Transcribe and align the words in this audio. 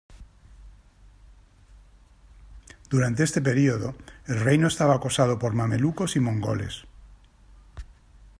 Durante 2.89 3.21
este 3.23 3.39
periodo, 3.39 3.93
el 4.25 4.39
reino 4.39 4.67
estaba 4.67 4.95
acosado 4.95 5.37
por 5.37 5.53
Mamelucos 5.53 6.15
y 6.15 6.19
Mongoles. 6.19 6.87